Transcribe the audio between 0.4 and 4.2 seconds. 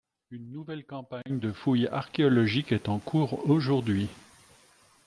nouvelle campagne de fouilles archéologiques est en cours aujourd'hui.